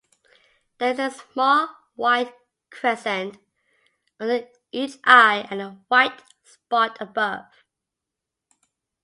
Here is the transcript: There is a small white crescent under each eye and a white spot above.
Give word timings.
There 0.79 0.93
is 0.93 0.97
a 0.99 1.11
small 1.11 1.75
white 1.93 2.33
crescent 2.71 3.37
under 4.19 4.47
each 4.71 4.97
eye 5.03 5.47
and 5.51 5.61
a 5.61 5.79
white 5.89 6.23
spot 6.43 6.97
above. 6.99 7.45